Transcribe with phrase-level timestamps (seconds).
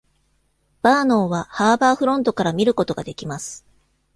[0.81, 3.63] ヴァーノンは、ハーバーフロントから見ることができます。